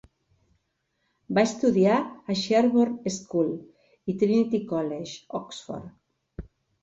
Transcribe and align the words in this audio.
Va 1.39 1.43
estudiar 1.49 1.97
a 2.05 2.37
Sherborne 2.39 3.13
School 3.17 3.51
i 4.13 4.15
Trinity 4.23 4.61
College, 4.71 5.13
Oxford. 5.41 6.49